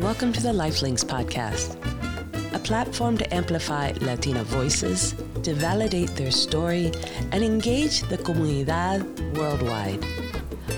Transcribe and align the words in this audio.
Welcome 0.00 0.32
to 0.32 0.42
the 0.42 0.48
Lifelinks 0.48 1.04
podcast, 1.04 1.76
a 2.54 2.58
platform 2.58 3.18
to 3.18 3.34
amplify 3.34 3.92
Latina 4.00 4.42
voices, 4.44 5.12
to 5.42 5.52
validate 5.52 6.08
their 6.16 6.30
story, 6.30 6.90
and 7.32 7.44
engage 7.44 8.00
the 8.08 8.16
comunidad 8.16 9.02
worldwide. 9.36 10.02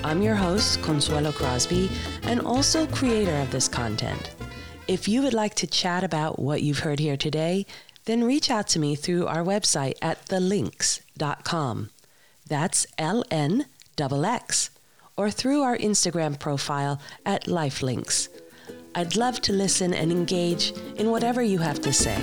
I'm 0.02 0.22
your 0.22 0.34
host, 0.34 0.82
Consuelo 0.82 1.30
Crosby, 1.30 1.88
and 2.24 2.40
also 2.40 2.84
creator 2.88 3.36
of 3.36 3.52
this 3.52 3.68
content. 3.68 4.34
If 4.88 5.06
you 5.06 5.22
would 5.22 5.34
like 5.34 5.54
to 5.54 5.68
chat 5.68 6.02
about 6.02 6.40
what 6.40 6.62
you've 6.62 6.80
heard 6.80 6.98
here 6.98 7.16
today, 7.16 7.64
then 8.06 8.24
reach 8.24 8.50
out 8.50 8.66
to 8.68 8.80
me 8.80 8.96
through 8.96 9.28
our 9.28 9.44
website 9.44 9.94
at 10.02 10.26
thelnx.com. 10.26 11.90
That's 12.48 12.86
L 12.98 13.22
N 13.30 13.66
X, 14.00 14.70
or 15.16 15.30
through 15.30 15.62
our 15.62 15.78
Instagram 15.78 16.40
profile 16.40 17.00
at 17.24 17.44
Lifelinks. 17.44 18.28
I'd 18.94 19.16
love 19.16 19.40
to 19.42 19.54
listen 19.54 19.94
and 19.94 20.12
engage 20.12 20.74
in 20.96 21.10
whatever 21.10 21.42
you 21.42 21.58
have 21.58 21.80
to 21.80 21.94
say. 21.94 22.20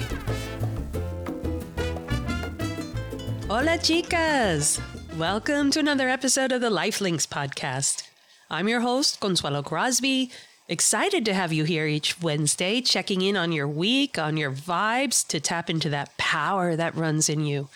Hola, 3.48 3.80
chicas! 3.80 4.80
Welcome 5.18 5.72
to 5.72 5.80
another 5.80 6.10
episode 6.10 6.52
of 6.52 6.62
the 6.62 6.70
Lifelinks 6.70 7.28
podcast. 7.28 8.04
I'm 8.52 8.70
your 8.70 8.82
host, 8.82 9.20
Consuelo 9.20 9.64
Crosby. 9.64 10.30
Excited 10.68 11.26
to 11.26 11.34
have 11.34 11.52
you 11.52 11.64
here 11.64 11.88
each 11.88 12.22
Wednesday, 12.22 12.82
checking 12.82 13.24
in 13.24 13.36
on 13.36 13.52
your 13.52 13.68
week, 13.68 14.20
on 14.20 14.38
your 14.38 14.52
vibes 14.52 15.26
to 15.30 15.40
tap 15.40 15.72
into 15.72 15.90
that 15.90 16.16
power 16.18 16.76
that 16.76 16.96
runs 16.96 17.30
in 17.30 17.46
you. 17.46 17.70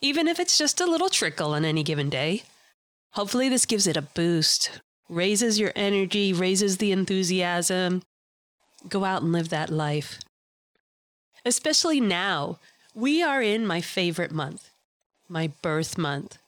Even 0.00 0.28
if 0.28 0.38
it's 0.38 0.56
just 0.56 0.80
a 0.80 0.86
little 0.86 1.08
trickle 1.08 1.54
on 1.54 1.64
any 1.64 1.82
given 1.82 2.08
day. 2.08 2.44
Hopefully, 3.14 3.48
this 3.48 3.66
gives 3.66 3.88
it 3.88 3.96
a 3.96 4.02
boost, 4.02 4.80
raises 5.08 5.58
your 5.58 5.72
energy, 5.74 6.32
raises 6.32 6.78
the 6.78 6.92
enthusiasm, 6.92 8.00
go 8.88 9.04
out 9.04 9.22
and 9.22 9.32
live 9.32 9.48
that 9.50 9.70
life. 9.70 10.18
Especially 11.44 12.00
now, 12.00 12.58
we 12.94 13.22
are 13.22 13.42
in 13.42 13.66
my 13.66 13.80
favorite 13.80 14.32
month, 14.32 14.70
my 15.28 15.52
birth 15.62 15.98
month. 15.98 16.38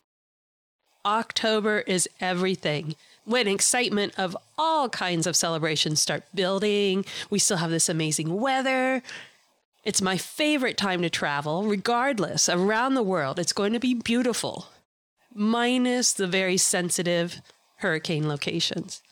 October 1.05 1.80
is 1.80 2.08
everything. 2.20 2.94
When 3.24 3.48
excitement 3.48 4.12
of 4.18 4.36
all 4.58 4.88
kinds 4.88 5.27
of 5.27 5.36
celebrations 5.36 6.00
start 6.00 6.24
building, 6.34 7.05
we 7.30 7.38
still 7.38 7.56
have 7.58 7.70
this 7.70 7.88
amazing 7.88 8.40
weather. 8.40 9.02
It's 9.84 10.02
my 10.02 10.16
favorite 10.16 10.77
time 10.77 11.02
to 11.02 11.10
travel, 11.10 11.64
regardless, 11.64 12.48
around 12.48 12.94
the 12.94 13.02
world. 13.02 13.38
It's 13.38 13.52
going 13.52 13.72
to 13.72 13.80
be 13.80 13.94
beautiful, 13.94 14.68
minus 15.34 16.12
the 16.12 16.27
very 16.27 16.56
sensitive 16.56 17.40
hurricane 17.77 18.28
locations. 18.28 19.02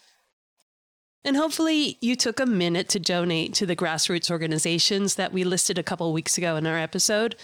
And 1.25 1.37
hopefully, 1.37 1.99
you 2.01 2.17
took 2.17 2.41
a 2.41 2.47
minute 2.47 2.89
to 2.91 2.99
donate 2.99 3.55
to 3.55 3.67
the 3.67 3.77
grassroots 3.77 4.31
organizations 4.31 5.15
that 5.15 5.33
we 5.33 5.45
listed 5.45 5.79
a 5.79 5.83
couple 5.83 6.13
weeks 6.13 6.37
ago 6.37 6.57
in 6.57 6.67
our 6.67 6.79
episode, 6.79 7.37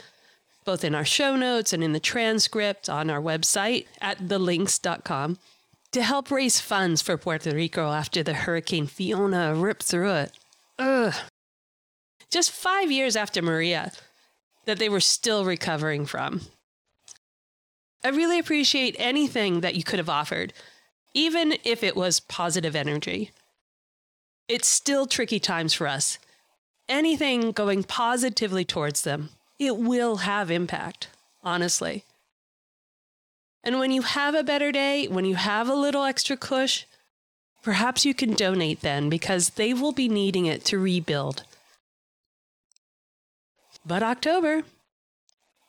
both 0.65 0.83
in 0.83 0.95
our 0.95 1.05
show 1.05 1.37
notes 1.37 1.73
and 1.73 1.85
in 1.85 1.93
the 1.93 2.01
transcript 2.01 2.89
on 2.89 3.09
our 3.09 3.21
website 3.21 3.87
at 4.01 4.19
thelnx.com, 4.19 5.39
to 5.93 6.03
help 6.03 6.31
raise 6.31 6.61
funds 6.61 7.01
for 7.01 7.17
Puerto 7.17 7.55
Rico 7.55 7.93
after 7.93 8.23
the 8.23 8.35
Hurricane 8.35 8.89
Fiona 8.89 9.55
ripped 9.55 9.85
through 9.85 10.13
it. 10.13 10.33
Ugh. 10.79 11.15
Just 12.31 12.51
five 12.51 12.91
years 12.91 13.15
after 13.15 13.41
Maria, 13.41 13.93
that 14.67 14.79
they 14.79 14.89
were 14.89 15.01
still 15.01 15.45
recovering 15.45 16.05
from. 16.05 16.43
I 18.05 18.09
really 18.09 18.39
appreciate 18.39 18.97
anything 18.99 19.61
that 19.61 19.77
you 19.77 19.85
could 19.85 19.99
have 19.99 20.11
offered, 20.11 20.53
even 21.15 21.55
if 21.65 21.83
it 21.83 21.97
was 21.97 22.21
positive 22.21 22.77
energy 22.77 23.31
it's 24.49 24.67
still 24.67 25.07
tricky 25.07 25.39
times 25.39 25.75
for 25.75 25.87
us. 25.87 26.19
Anything 26.89 27.53
going 27.53 27.85
positively 27.85 28.65
towards 28.65 29.03
them, 29.03 29.29
it 29.59 29.77
will 29.77 30.19
have 30.19 30.51
impact, 30.51 31.09
honestly. 31.43 32.05
And 33.63 33.79
when 33.79 33.91
you 33.91 34.03
have 34.03 34.35
a 34.35 34.43
better 34.43 34.73
day, 34.73 35.07
when 35.07 35.27
you 35.27 35.35
have 35.35 35.69
a 35.69 35.75
little 35.75 36.05
extra 36.05 36.37
cush, 36.37 36.87
perhaps 37.63 38.07
you 38.07 38.15
can 38.15 38.33
donate 38.33 38.81
then 38.81 39.11
because 39.11 39.51
they 39.51 39.75
will 39.75 39.93
be 39.93 40.09
needing 40.09 40.47
it 40.47 40.65
to 40.67 40.79
rebuild. 40.79 41.43
But 43.85 44.03
October, 44.03 44.63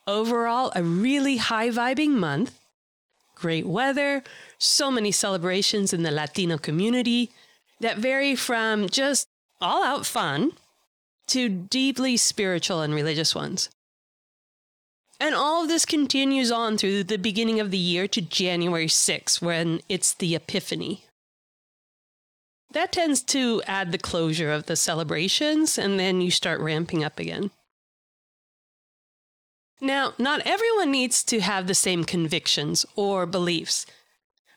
overall, 0.06 0.72
a 0.74 0.82
really 0.82 1.36
high 1.36 1.68
vibing 1.68 2.10
month. 2.10 2.58
Great 3.34 3.66
weather, 3.66 4.22
so 4.58 4.90
many 4.90 5.10
celebrations 5.10 5.92
in 5.92 6.02
the 6.02 6.10
Latino 6.10 6.58
community, 6.58 7.30
that 7.80 7.98
vary 7.98 8.34
from 8.34 8.88
just 8.88 9.26
all 9.60 9.82
out 9.82 10.06
fun 10.06 10.52
to 11.28 11.48
deeply 11.48 12.16
spiritual 12.16 12.80
and 12.80 12.94
religious 12.94 13.34
ones. 13.34 13.70
And 15.18 15.34
all 15.34 15.62
of 15.62 15.68
this 15.68 15.84
continues 15.84 16.50
on 16.50 16.78
through 16.78 17.04
the 17.04 17.18
beginning 17.18 17.60
of 17.60 17.70
the 17.70 17.78
year 17.78 18.08
to 18.08 18.22
January 18.22 18.86
6th, 18.86 19.42
when 19.42 19.80
it's 19.88 20.14
the 20.14 20.34
Epiphany. 20.34 21.04
That 22.72 22.92
tends 22.92 23.22
to 23.24 23.62
add 23.66 23.92
the 23.92 23.98
closure 23.98 24.50
of 24.50 24.66
the 24.66 24.76
celebrations, 24.76 25.76
and 25.76 26.00
then 26.00 26.20
you 26.20 26.30
start 26.30 26.60
ramping 26.60 27.04
up 27.04 27.18
again. 27.18 27.50
Now, 29.80 30.14
not 30.18 30.42
everyone 30.46 30.90
needs 30.90 31.22
to 31.24 31.40
have 31.40 31.66
the 31.66 31.74
same 31.74 32.04
convictions 32.04 32.86
or 32.96 33.26
beliefs, 33.26 33.86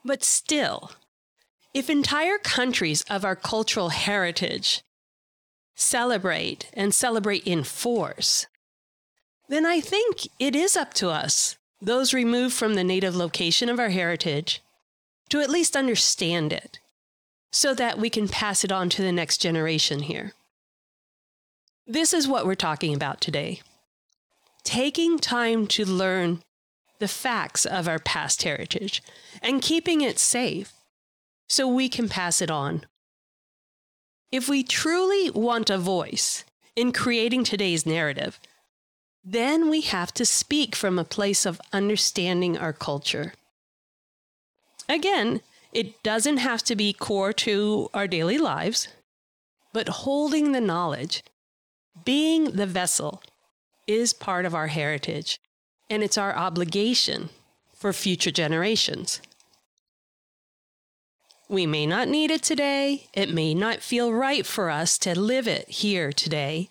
but 0.06 0.24
still, 0.24 0.92
if 1.74 1.90
entire 1.90 2.38
countries 2.38 3.04
of 3.10 3.26
our 3.26 3.36
cultural 3.36 3.90
heritage 3.90 4.84
celebrate 5.76 6.70
and 6.74 6.94
celebrate 6.94 7.44
in 7.46 7.64
force, 7.64 8.46
then 9.50 9.66
I 9.66 9.80
think 9.80 10.28
it 10.40 10.56
is 10.56 10.78
up 10.78 10.94
to 10.96 11.10
us, 11.10 11.58
those 11.82 12.14
removed 12.14 12.54
from 12.54 12.76
the 12.76 12.84
native 12.84 13.16
location 13.16 13.70
of 13.70 13.80
our 13.80 13.90
heritage, 13.90 14.62
to 15.30 15.40
at 15.40 15.50
least 15.50 15.76
understand 15.76 16.54
it 16.54 16.80
so 17.52 17.74
that 17.74 17.98
we 17.98 18.10
can 18.10 18.28
pass 18.28 18.64
it 18.64 18.72
on 18.72 18.90
to 18.90 19.02
the 19.02 19.12
next 19.12 19.40
generation 19.40 20.00
here. 20.00 20.34
This 21.88 22.14
is 22.14 22.28
what 22.28 22.46
we're 22.46 22.56
talking 22.56 22.94
about 22.94 23.20
today. 23.20 23.62
Taking 24.64 25.20
time 25.20 25.68
to 25.68 25.86
learn 25.86 26.42
the 27.00 27.08
facts 27.08 27.66
of 27.66 27.88
our 27.88 28.00
past 28.00 28.44
heritage 28.44 29.04
and 29.42 29.62
keeping 29.62 30.02
it 30.02 30.20
safe 30.20 30.72
so 31.48 31.68
we 31.68 31.90
can 31.90 32.10
pass 32.10 32.42
it 32.42 32.52
on. 32.52 32.86
If 34.32 34.50
we 34.50 34.64
truly 34.64 35.30
want 35.30 35.70
a 35.70 35.78
voice 35.78 36.44
in 36.76 36.92
creating 36.92 37.44
today's 37.44 37.86
narrative, 37.86 38.40
then 39.24 39.70
we 39.70 39.82
have 39.82 40.14
to 40.16 40.26
speak 40.26 40.76
from 40.76 40.98
a 40.98 41.06
place 41.06 41.46
of 41.46 41.62
understanding 41.72 42.58
our 42.58 42.74
culture. 42.74 43.34
Again, 44.90 45.42
it 45.72 46.04
doesn't 46.04 46.38
have 46.38 46.64
to 46.64 46.76
be 46.76 46.94
core 46.94 47.34
to 47.34 47.90
our 47.94 48.08
daily 48.08 48.38
lives, 48.38 48.88
but 49.72 49.88
holding 49.88 50.52
the 50.52 50.62
knowledge, 50.62 51.24
being 52.04 52.52
the 52.52 52.68
vessel, 52.68 53.22
is 53.88 54.14
part 54.14 54.46
of 54.46 54.56
our 54.56 54.68
heritage, 54.68 55.40
and 55.90 56.04
it's 56.04 56.18
our 56.18 56.36
obligation 56.36 57.30
for 57.74 57.94
future 57.94 58.32
generations. 58.32 59.22
We 61.54 61.68
may 61.68 61.86
not 61.86 62.08
need 62.08 62.32
it 62.32 62.42
today. 62.42 63.10
It 63.14 63.32
may 63.32 63.54
not 63.54 63.84
feel 63.84 64.12
right 64.12 64.44
for 64.44 64.72
us 64.72 64.98
to 64.98 65.14
live 65.14 65.48
it 65.48 65.70
here 65.70 66.12
today. 66.12 66.68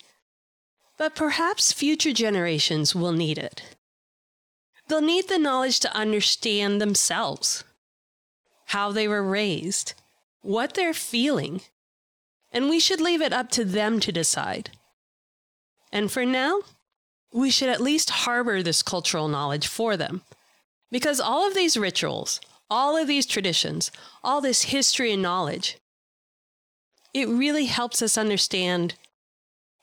But 0.97 1.15
perhaps 1.15 1.71
future 1.71 2.11
generations 2.11 2.93
will 2.93 3.13
need 3.13 3.37
it. 3.37 3.63
They'll 4.89 4.99
need 4.99 5.29
the 5.29 5.39
knowledge 5.39 5.79
to 5.79 5.95
understand 5.95 6.81
themselves, 6.81 7.63
how 8.65 8.91
they 8.91 9.07
were 9.07 9.23
raised, 9.23 9.93
what 10.41 10.73
they're 10.73 10.93
feeling, 10.93 11.61
and 12.51 12.69
we 12.69 12.81
should 12.81 12.99
leave 12.99 13.21
it 13.21 13.31
up 13.31 13.51
to 13.51 13.63
them 13.63 14.01
to 14.01 14.11
decide. 14.11 14.71
And 15.93 16.11
for 16.11 16.25
now, 16.25 16.59
we 17.31 17.51
should 17.51 17.69
at 17.69 17.79
least 17.79 18.09
harbor 18.09 18.61
this 18.61 18.83
cultural 18.83 19.29
knowledge 19.29 19.65
for 19.65 19.95
them. 19.95 20.23
Because 20.91 21.21
all 21.21 21.47
of 21.47 21.55
these 21.55 21.77
rituals, 21.77 22.41
all 22.73 22.97
of 22.97 23.07
these 23.07 23.27
traditions, 23.27 23.91
all 24.23 24.41
this 24.41 24.63
history 24.63 25.13
and 25.13 25.21
knowledge, 25.21 25.77
it 27.13 27.29
really 27.29 27.65
helps 27.65 28.01
us 28.01 28.17
understand 28.17 28.95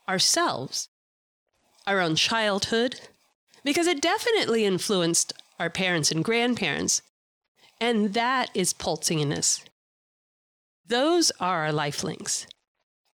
ourselves, 0.08 0.88
our 1.86 2.00
own 2.00 2.16
childhood, 2.16 3.00
because 3.62 3.86
it 3.86 4.02
definitely 4.02 4.64
influenced 4.64 5.32
our 5.60 5.70
parents 5.70 6.10
and 6.10 6.24
grandparents. 6.24 7.00
And 7.80 8.12
that 8.14 8.50
is 8.54 8.72
pulsing 8.72 9.20
in 9.20 9.32
us. 9.32 9.62
Those 10.84 11.30
are 11.38 11.66
our 11.66 11.72
life 11.72 12.02
links. 12.02 12.48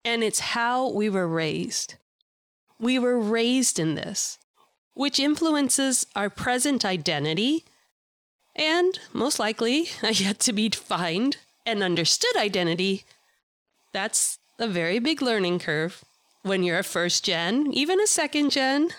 And 0.06 0.24
it's 0.24 0.54
how 0.56 0.90
we 0.90 1.10
were 1.10 1.28
raised. 1.28 1.96
We 2.80 2.98
were 2.98 3.20
raised 3.20 3.78
in 3.78 3.94
this, 3.94 4.38
which 4.94 5.20
influences 5.20 6.06
our 6.16 6.30
present 6.30 6.82
identity 6.82 7.66
and 8.56 8.98
most 9.12 9.38
likely 9.38 9.88
a 10.02 10.12
yet 10.12 10.40
to 10.40 10.52
be 10.52 10.68
defined 10.68 11.36
and 11.64 11.82
understood 11.82 12.36
identity. 12.36 13.04
That's 13.92 14.38
a 14.58 14.66
very 14.66 14.98
big 14.98 15.22
learning 15.22 15.60
curve 15.60 16.04
when 16.42 16.62
you're 16.62 16.78
a 16.78 16.84
first 16.84 17.24
gen, 17.24 17.72
even 17.72 18.00
a 18.00 18.06
second 18.06 18.50
gen. 18.50 18.90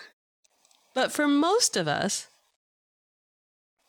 But 0.94 1.12
for 1.12 1.28
most 1.28 1.76
of 1.76 1.88
us, 1.88 2.28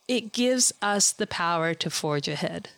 it 0.07 0.33
gives 0.33 0.73
us 0.81 1.11
the 1.11 1.27
power 1.27 1.73
to 1.75 1.89
forge 1.89 2.27
ahead. 2.27 2.69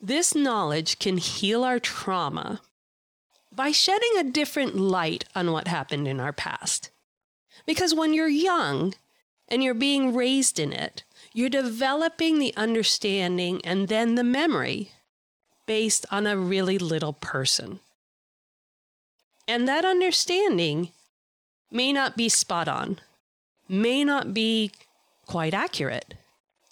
This 0.00 0.34
knowledge 0.34 0.98
can 0.98 1.16
heal 1.16 1.64
our 1.64 1.78
trauma 1.78 2.60
by 3.50 3.70
shedding 3.70 4.18
a 4.18 4.24
different 4.24 4.76
light 4.76 5.24
on 5.34 5.52
what 5.52 5.68
happened 5.68 6.06
in 6.06 6.20
our 6.20 6.32
past. 6.32 6.90
Because 7.64 7.94
when 7.94 8.12
you're 8.12 8.28
young 8.28 8.94
and 9.48 9.62
you're 9.62 9.74
being 9.74 10.14
raised 10.14 10.58
in 10.58 10.72
it, 10.72 11.04
you're 11.32 11.48
developing 11.48 12.38
the 12.38 12.54
understanding 12.56 13.60
and 13.64 13.88
then 13.88 14.14
the 14.14 14.24
memory 14.24 14.90
based 15.66 16.06
on 16.10 16.26
a 16.26 16.36
really 16.36 16.78
little 16.78 17.12
person. 17.12 17.80
And 19.46 19.68
that 19.68 19.84
understanding 19.84 20.90
may 21.70 21.92
not 21.92 22.16
be 22.16 22.28
spot 22.28 22.68
on, 22.68 23.00
may 23.68 24.04
not 24.04 24.32
be 24.32 24.70
quite 25.26 25.54
accurate. 25.54 26.14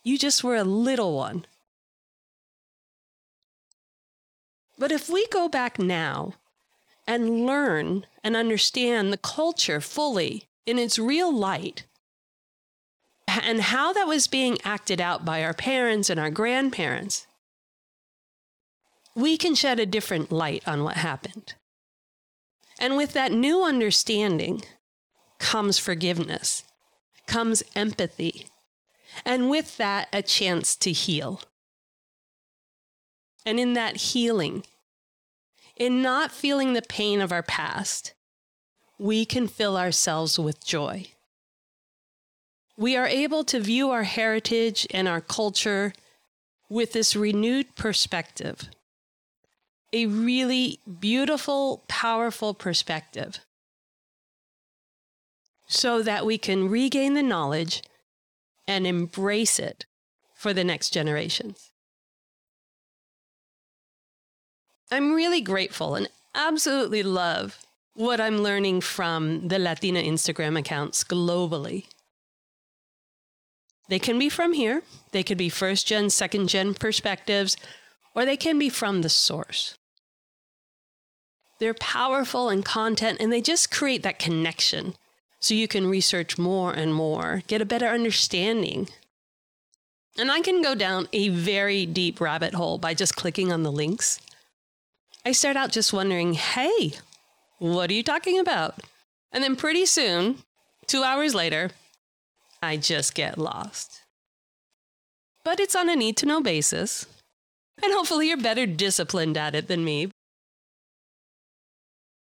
You 0.03 0.19
just 0.19 0.43
were 0.43 0.57
a 0.57 0.65
little 0.65 1.17
one. 1.17 1.47
But 4.79 4.91
if 4.91 5.09
we 5.09 5.27
go 5.29 5.49
back 5.49 5.79
now 5.79 6.35
and 7.07 7.47
learn 7.47 8.07
and 8.25 8.37
understand 8.37 9.13
the 9.13 9.19
culture 9.19 9.81
fully 9.81 10.49
in 10.67 10.79
its 10.79 10.99
real 10.99 11.33
light, 11.33 11.85
and 13.27 13.61
how 13.61 13.93
that 13.93 14.07
was 14.07 14.27
being 14.27 14.59
acted 14.65 15.01
out 15.01 15.25
by 15.25 15.43
our 15.43 15.55
parents 15.55 16.11
and 16.11 16.19
our 16.21 16.31
grandparents, 16.31 17.27
we 19.15 19.37
can 19.37 19.55
shed 19.55 19.79
a 19.79 19.87
different 19.87 20.33
light 20.33 20.67
on 20.67 20.85
what 20.85 20.97
happened. 20.97 21.55
And 22.79 22.97
with 22.97 23.13
that 23.13 23.33
new 23.33 23.63
understanding 23.63 24.63
comes 25.39 25.79
forgiveness, 25.79 26.65
comes 27.27 27.63
empathy, 27.77 28.47
and 29.25 29.51
with 29.51 29.77
that, 29.77 30.09
a 30.13 30.23
chance 30.23 30.75
to 30.77 30.91
heal. 30.93 31.43
And 33.45 33.61
in 33.61 33.75
that 33.75 33.97
healing, 33.97 34.65
in 35.77 36.01
not 36.01 36.33
feeling 36.33 36.73
the 36.73 36.83
pain 36.83 37.21
of 37.21 37.33
our 37.33 37.43
past, 37.43 38.15
we 38.99 39.25
can 39.25 39.49
fill 39.49 39.77
ourselves 39.77 40.39
with 40.39 40.65
joy. 40.65 41.09
We 42.77 42.97
are 42.97 43.07
able 43.07 43.45
to 43.45 43.61
view 43.61 43.91
our 43.91 44.05
heritage 44.05 44.87
and 44.91 45.07
our 45.07 45.21
culture 45.21 45.93
with 46.69 46.93
this 46.93 47.15
renewed 47.15 47.75
perspective. 47.77 48.69
A 49.93 50.07
really 50.07 50.81
beautiful, 51.01 51.85
powerful 51.87 52.55
perspective. 52.55 53.41
So 55.67 56.03
that 56.03 56.25
we 56.25 56.39
can 56.39 56.69
regain 56.69 57.15
the 57.15 57.23
knowledge 57.23 57.83
and 58.67 58.87
embrace 58.87 59.59
it 59.59 59.85
for 60.35 60.53
the 60.53 60.65
next 60.65 60.91
generations. 60.91 61.71
I'm 64.91 65.13
really 65.13 65.41
grateful 65.41 65.95
and 65.95 66.09
absolutely 66.35 67.03
love 67.03 67.59
what 67.95 68.21
I'm 68.21 68.39
learning 68.39 68.81
from 68.81 69.49
the 69.49 69.59
Latina 69.59 70.03
Instagram 70.03 70.59
accounts 70.59 71.05
globally. 71.05 71.87
They 73.93 73.99
can 73.99 74.19
be 74.19 74.31
from 74.31 74.55
here, 74.55 74.83
they 75.11 75.23
could 75.23 75.37
be 75.37 75.51
first 75.51 75.87
gen, 75.87 76.09
second 76.09 76.49
gen 76.49 76.73
perspectives, 76.73 77.59
or 78.15 78.25
they 78.25 78.39
can 78.39 78.59
be 78.59 78.71
from 78.71 79.03
the 79.03 79.11
source. 79.11 79.75
They're 81.59 81.75
powerful 81.75 82.49
in 82.49 82.63
content 82.63 83.19
and 83.21 83.31
they 83.31 83.43
just 83.43 83.71
create 83.71 84.03
that 84.03 84.19
connection 84.19 84.95
so 85.41 85.53
you 85.53 85.69
can 85.69 85.87
research 85.87 86.39
more 86.39 86.73
and 86.73 86.95
more, 86.95 87.43
get 87.49 87.61
a 87.61 87.67
better 87.67 87.89
understanding. 87.89 88.89
And 90.17 90.33
I 90.33 90.41
can 90.41 90.63
go 90.63 90.75
down 90.75 91.07
a 91.13 91.29
very 91.29 91.85
deep 91.85 92.19
rabbit 92.19 92.55
hole 92.55 92.79
by 92.79 92.95
just 92.95 93.15
clicking 93.15 93.53
on 93.53 93.63
the 93.63 93.71
links. 93.71 94.21
I 95.27 95.33
start 95.33 95.59
out 95.59 95.71
just 95.71 95.93
wondering, 95.93 96.33
hey, 96.33 96.95
what 97.59 97.91
are 97.91 97.95
you 97.95 98.03
talking 98.03 98.39
about? 98.39 98.81
And 99.33 99.45
then 99.45 99.55
pretty 99.55 99.85
soon, 99.85 100.39
two 100.87 101.03
hours 101.03 101.35
later, 101.35 101.73
I 102.63 102.77
just 102.77 103.15
get 103.15 103.39
lost. 103.39 104.03
But 105.45 105.59
it's 105.59 105.75
on 105.75 105.89
a 105.89 105.97
need 105.97 106.17
to 106.19 106.27
know 106.27 106.41
basis. 106.41 107.07
And 107.83 107.93
hopefully 107.93 108.29
you're 108.29 108.37
better 108.37 108.67
disciplined 108.67 109.37
at 109.37 109.55
it 109.55 109.67
than 109.67 109.85
me. 109.85 110.11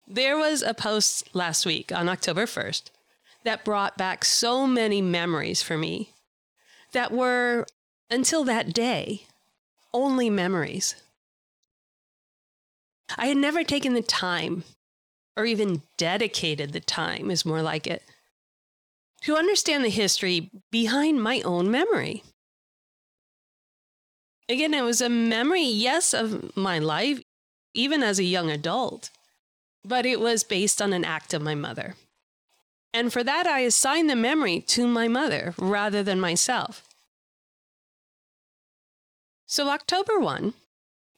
There 0.06 0.36
was 0.36 0.62
a 0.62 0.74
post 0.74 1.34
last 1.34 1.66
week 1.66 1.92
on 1.92 2.08
October 2.08 2.46
1st 2.46 2.84
that 3.44 3.64
brought 3.64 3.98
back 3.98 4.24
so 4.24 4.66
many 4.66 5.02
memories 5.02 5.62
for 5.62 5.76
me 5.76 6.10
that 6.92 7.12
were, 7.12 7.66
until 8.10 8.44
that 8.44 8.72
day, 8.72 9.26
only 9.92 10.30
memories. 10.30 10.94
I 13.16 13.26
had 13.26 13.36
never 13.36 13.64
taken 13.64 13.94
the 13.94 14.02
time, 14.02 14.64
or 15.36 15.44
even 15.44 15.82
dedicated 15.98 16.72
the 16.72 16.80
time, 16.80 17.30
is 17.30 17.44
more 17.44 17.62
like 17.62 17.86
it, 17.86 18.02
to 19.22 19.36
understand 19.36 19.84
the 19.84 19.90
history 19.90 20.50
behind 20.70 21.22
my 21.22 21.40
own 21.42 21.70
memory. 21.70 22.22
Again, 24.48 24.74
it 24.74 24.82
was 24.82 25.00
a 25.00 25.08
memory, 25.08 25.62
yes, 25.62 26.12
of 26.12 26.56
my 26.56 26.78
life, 26.78 27.22
even 27.74 28.02
as 28.02 28.18
a 28.18 28.24
young 28.24 28.50
adult, 28.50 29.10
but 29.84 30.04
it 30.04 30.20
was 30.20 30.44
based 30.44 30.82
on 30.82 30.92
an 30.92 31.04
act 31.04 31.32
of 31.32 31.42
my 31.42 31.54
mother. 31.54 31.94
And 32.92 33.12
for 33.12 33.24
that, 33.24 33.46
I 33.46 33.60
assigned 33.60 34.10
the 34.10 34.16
memory 34.16 34.60
to 34.68 34.86
my 34.86 35.08
mother 35.08 35.54
rather 35.56 36.02
than 36.02 36.20
myself. 36.20 36.86
So, 39.46 39.68
October 39.68 40.18
1 40.18 40.54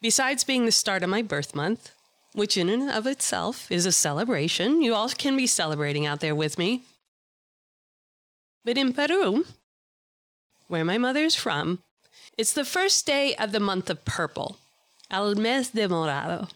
Besides 0.00 0.44
being 0.44 0.66
the 0.66 0.72
start 0.72 1.02
of 1.02 1.08
my 1.08 1.22
birth 1.22 1.54
month, 1.54 1.92
which 2.34 2.58
in 2.58 2.68
and 2.68 2.90
of 2.90 3.06
itself 3.06 3.72
is 3.72 3.86
a 3.86 3.92
celebration, 3.92 4.82
you 4.82 4.94
all 4.94 5.08
can 5.08 5.34
be 5.34 5.46
celebrating 5.46 6.04
out 6.04 6.20
there 6.20 6.34
with 6.34 6.58
me. 6.58 6.82
But 8.64 8.78
in 8.78 8.92
Peru, 8.92 9.44
where 10.68 10.84
my 10.84 10.98
mother 10.98 11.24
is 11.24 11.34
from, 11.34 11.82
it's 12.38 12.52
the 12.52 12.64
first 12.64 13.06
day 13.06 13.34
of 13.36 13.52
the 13.52 13.60
month 13.60 13.90
of 13.90 14.04
purple, 14.04 14.56
El 15.10 15.34
Mes 15.34 15.70
de 15.70 15.86
Morado. 15.88 16.50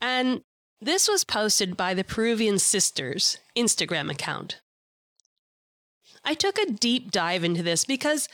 And 0.00 0.42
this 0.80 1.08
was 1.08 1.24
posted 1.24 1.76
by 1.76 1.94
the 1.94 2.04
Peruvian 2.04 2.58
Sisters 2.58 3.38
Instagram 3.56 4.10
account. 4.10 4.60
I 6.24 6.34
took 6.34 6.58
a 6.58 6.70
deep 6.70 7.10
dive 7.10 7.42
into 7.44 7.62
this 7.62 7.84
because 7.84 8.28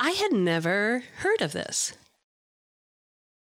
I 0.00 0.10
had 0.10 0.32
never 0.32 1.04
heard 1.18 1.40
of 1.40 1.52
this. 1.52 1.94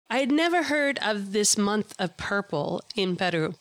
I 0.09 0.19
had 0.19 0.33
never 0.33 0.65
heard 0.65 0.99
of 1.01 1.33
this 1.33 1.57
month 1.57 1.95
of 1.99 2.17
purple 2.17 2.83
in 2.97 3.17
Peru. 3.17 3.55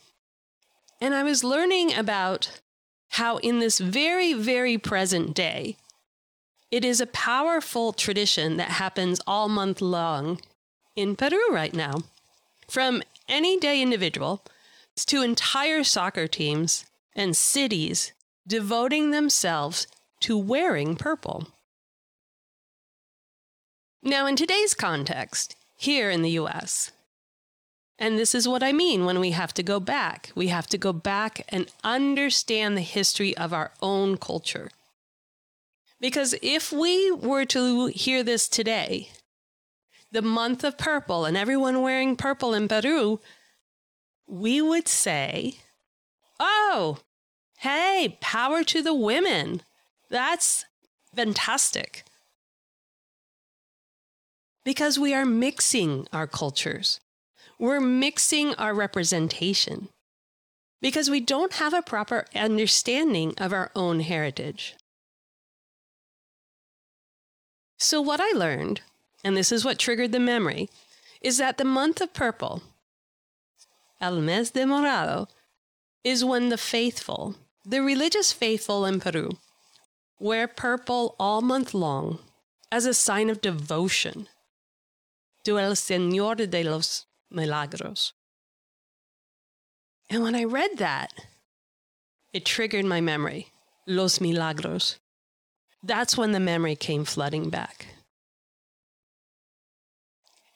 And 1.00 1.14
I 1.14 1.22
was 1.22 1.44
learning 1.44 1.94
about 1.94 2.60
how, 3.10 3.38
in 3.38 3.60
this 3.60 3.80
very, 3.80 4.34
very 4.34 4.78
present 4.78 5.34
day, 5.34 5.78
it 6.72 6.86
is 6.86 7.02
a 7.02 7.08
powerful 7.08 7.94
tradition 7.94 8.58
that 8.58 8.70
happens 8.70 9.20
all 9.26 9.50
month 9.50 9.82
long 9.82 10.40
in 10.96 11.16
Peru 11.16 11.52
right 11.52 11.74
now. 11.74 12.04
From 12.70 13.02
any 13.28 13.60
day 13.60 13.82
individual 13.82 14.44
to 15.08 15.24
entire 15.24 15.84
soccer 15.84 16.28
teams 16.28 16.86
and 17.16 17.36
cities 17.36 18.14
devoting 18.48 19.12
themselves 19.12 19.88
to 20.22 20.38
wearing 20.38 20.96
purple. 20.96 21.48
Now, 24.04 24.28
in 24.28 24.36
today's 24.36 24.74
context, 24.74 25.56
here 25.76 26.10
in 26.10 26.22
the 26.22 26.32
US. 26.32 26.92
And 28.02 28.18
this 28.18 28.34
is 28.34 28.48
what 28.48 28.64
I 28.64 28.72
mean 28.72 29.04
when 29.04 29.20
we 29.20 29.32
have 29.32 29.54
to 29.56 29.64
go 29.64 29.80
back. 29.82 30.32
We 30.34 30.48
have 30.48 30.68
to 30.68 30.78
go 30.78 30.94
back 30.94 31.46
and 31.50 31.70
understand 31.84 32.78
the 32.78 32.82
history 32.82 33.36
of 33.36 33.52
our 33.52 33.74
own 33.82 34.18
culture. 34.18 34.72
Because 36.00 36.34
if 36.42 36.72
we 36.72 37.12
were 37.12 37.44
to 37.46 37.88
hear 37.88 38.24
this 38.24 38.48
today, 38.48 39.10
the 40.14 40.22
month 40.22 40.64
of 40.64 40.78
purple 40.78 41.26
and 41.26 41.36
everyone 41.36 41.82
wearing 41.82 42.16
purple 42.16 42.54
in 42.54 42.70
Peru, 42.70 43.20
we 44.26 44.62
would 44.62 44.88
say, 44.88 45.56
oh, 46.40 47.00
hey, 47.58 48.18
power 48.22 48.64
to 48.64 48.82
the 48.82 48.94
women. 48.94 49.62
That's 50.10 50.64
fantastic 51.14 52.06
because 54.64 54.98
we 54.98 55.14
are 55.14 55.26
mixing 55.26 56.08
our 56.14 56.28
cultures. 56.28 57.02
We're 57.60 57.82
mixing 57.82 58.56
our 58.56 58.74
representation 58.74 59.90
because 60.82 61.10
we 61.10 61.20
don't 61.20 61.54
have 61.54 61.74
a 61.74 61.82
proper 61.82 62.26
understanding 62.34 63.34
of 63.38 63.52
our 63.52 63.70
own 63.76 64.00
heritage. 64.00 64.76
So, 67.78 68.00
what 68.00 68.22
I 68.22 68.32
learned, 68.32 68.82
and 69.26 69.36
this 69.36 69.52
is 69.52 69.66
what 69.66 69.78
triggered 69.78 70.14
the 70.14 70.20
memory, 70.20 70.70
is 71.22 71.38
that 71.38 71.58
the 71.58 71.66
month 71.66 72.00
of 72.00 72.14
purple, 72.14 72.64
El 74.00 74.22
mes 74.22 74.52
de 74.52 74.64
morado, 74.64 75.28
is 76.04 76.24
when 76.24 76.48
the 76.48 76.58
faithful, 76.58 77.36
the 77.66 77.82
religious 77.82 78.32
faithful 78.32 78.86
in 78.86 79.02
Peru, 79.02 79.32
wear 80.18 80.48
purple 80.48 81.16
all 81.20 81.42
month 81.42 81.74
long 81.74 82.20
as 82.72 82.86
a 82.86 82.94
sign 82.94 83.30
of 83.30 83.42
devotion 83.42 84.30
to 85.44 85.60
El 85.60 85.74
Señor 85.74 86.50
de 86.50 86.64
los 86.64 87.06
Milagros. 87.32 88.14
And 90.10 90.24
when 90.24 90.36
I 90.36 90.44
read 90.44 90.78
that, 90.78 91.14
it 92.34 92.46
triggered 92.46 92.86
my 92.86 93.02
memory. 93.02 93.48
Los 93.88 94.22
Milagros. 94.22 95.00
That's 95.82 96.18
when 96.18 96.32
the 96.32 96.40
memory 96.40 96.76
came 96.76 97.06
flooding 97.06 97.50
back. 97.50 97.88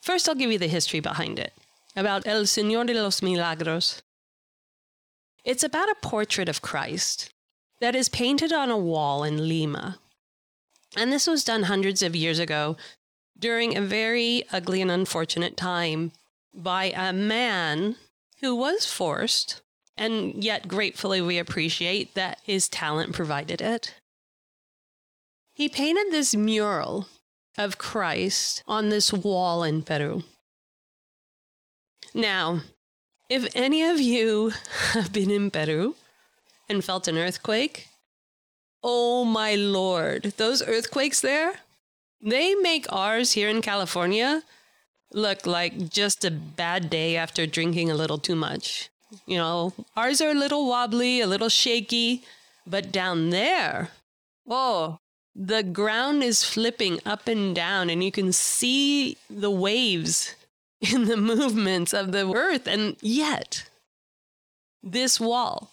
First, 0.00 0.28
I'll 0.28 0.34
give 0.34 0.52
you 0.52 0.58
the 0.58 0.68
history 0.68 1.00
behind 1.00 1.38
it 1.38 1.52
about 1.96 2.26
El 2.26 2.42
Señor 2.42 2.86
de 2.86 2.94
los 2.94 3.22
Milagros. 3.22 4.02
It's 5.44 5.64
about 5.64 5.90
a 5.90 5.96
portrait 6.02 6.48
of 6.48 6.62
Christ 6.62 7.30
that 7.80 7.94
is 7.94 8.08
painted 8.08 8.52
on 8.52 8.70
a 8.70 8.78
wall 8.78 9.24
in 9.24 9.48
Lima. 9.48 9.98
And 10.96 11.12
this 11.12 11.26
was 11.26 11.44
done 11.44 11.64
hundreds 11.64 12.02
of 12.02 12.14
years 12.14 12.38
ago 12.38 12.76
during 13.38 13.76
a 13.76 13.80
very 13.80 14.44
ugly 14.52 14.80
and 14.80 14.90
unfortunate 14.90 15.56
time 15.56 16.12
by 16.54 16.92
a 16.96 17.12
man 17.12 17.96
who 18.40 18.54
was 18.54 18.86
forced, 18.86 19.60
and 19.96 20.42
yet 20.42 20.68
gratefully 20.68 21.20
we 21.20 21.38
appreciate 21.38 22.14
that 22.14 22.38
his 22.42 22.68
talent 22.68 23.12
provided 23.12 23.60
it. 23.60 23.94
He 25.52 25.68
painted 25.68 26.10
this 26.10 26.34
mural 26.34 27.08
of 27.56 27.78
Christ 27.78 28.62
on 28.66 28.88
this 28.88 29.12
wall 29.12 29.62
in 29.62 29.82
Peru. 29.82 30.24
Now, 32.12 32.60
if 33.28 33.48
any 33.54 33.82
of 33.82 34.00
you 34.00 34.52
have 34.92 35.12
been 35.12 35.30
in 35.30 35.50
Peru 35.50 35.96
and 36.68 36.84
felt 36.84 37.08
an 37.08 37.18
earthquake, 37.18 37.88
oh 38.82 39.24
my 39.24 39.54
lord, 39.54 40.34
those 40.36 40.62
earthquakes 40.62 41.20
there, 41.20 41.54
they 42.20 42.54
make 42.54 42.86
ours 42.92 43.32
here 43.32 43.48
in 43.48 43.62
California 43.62 44.42
look 45.14 45.46
like 45.46 45.90
just 45.90 46.24
a 46.24 46.30
bad 46.30 46.90
day 46.90 47.16
after 47.16 47.46
drinking 47.46 47.90
a 47.90 47.94
little 47.94 48.18
too 48.18 48.34
much. 48.34 48.90
You 49.26 49.38
know, 49.38 49.72
ours 49.96 50.20
are 50.20 50.30
a 50.30 50.34
little 50.34 50.68
wobbly, 50.68 51.20
a 51.20 51.26
little 51.26 51.48
shaky, 51.48 52.24
but 52.66 52.90
down 52.90 53.30
there, 53.30 53.90
oh, 54.48 54.98
the 55.34 55.62
ground 55.62 56.22
is 56.22 56.44
flipping 56.44 57.00
up 57.04 57.28
and 57.28 57.54
down, 57.54 57.90
and 57.90 58.02
you 58.02 58.12
can 58.12 58.32
see 58.32 59.16
the 59.30 59.50
waves 59.50 60.34
in 60.80 61.06
the 61.06 61.16
movements 61.16 61.92
of 61.92 62.12
the 62.12 62.30
earth. 62.32 62.66
And 62.66 62.96
yet, 63.00 63.68
this 64.82 65.18
wall 65.20 65.70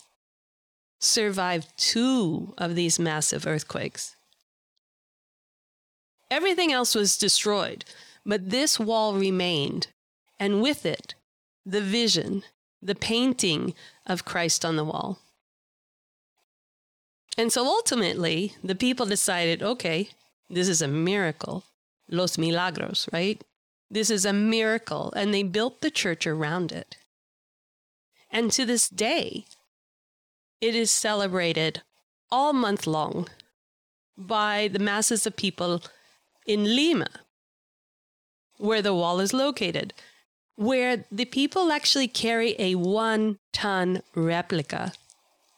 survived 1.00 1.68
two 1.78 2.54
of 2.58 2.76
these 2.76 3.00
massive 3.00 3.48
earthquakes. 3.48 4.16
Everything 6.30 6.72
else 6.72 6.96
was 6.96 7.18
destroyed, 7.18 7.84
but 8.26 8.50
this 8.50 8.80
wall 8.80 9.14
remained, 9.16 9.88
and 10.40 10.62
with 10.62 10.86
it, 10.86 11.16
the 11.66 11.82
vision, 11.82 12.44
the 12.82 12.96
painting 12.96 13.74
of 14.06 14.26
Christ 14.26 14.66
on 14.66 14.76
the 14.76 14.84
wall. 14.84 15.20
And 17.38 17.52
so 17.52 17.66
ultimately, 17.66 18.54
the 18.64 18.76
people 18.76 19.06
decided 19.06 19.64
okay, 19.64 20.10
this 20.50 20.68
is 20.68 20.82
a 20.82 20.88
miracle. 20.88 21.64
Los 22.10 22.38
milagros, 22.38 23.08
right? 23.14 23.42
This 23.90 24.10
is 24.10 24.26
a 24.26 24.34
miracle. 24.34 25.14
And 25.16 25.34
they 25.34 25.44
built 25.44 25.82
the 25.82 25.92
church 25.92 26.28
around 26.28 26.72
it. 26.72 26.98
And 28.30 28.52
to 28.52 28.66
this 28.66 28.90
day, 28.90 29.46
it 30.60 30.76
is 30.76 30.92
celebrated 30.92 31.82
all 32.30 32.54
month 32.54 32.86
long 32.86 33.28
by 34.18 34.70
the 34.72 34.80
masses 34.80 35.26
of 35.26 35.36
people 35.36 35.82
in 36.46 36.76
Lima, 36.76 37.10
where 38.62 38.82
the 38.82 38.94
wall 38.94 39.20
is 39.20 39.34
located, 39.34 39.94
where 40.56 41.06
the 41.12 41.26
people 41.26 41.72
actually 41.72 42.08
carry 42.08 42.56
a 42.60 42.76
one 42.76 43.38
ton 43.52 44.02
replica, 44.16 44.94